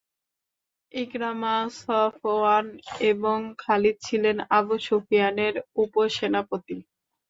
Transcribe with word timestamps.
Ikrima, 0.93 1.55
Safwan 1.77 2.65
এবং 3.11 3.37
Khalid 3.57 3.95
ছিলেন 4.07 4.37
Abu 4.57 4.75
সুফিয়ানের 4.87 5.53
উপসেনাপতি। 5.83 6.77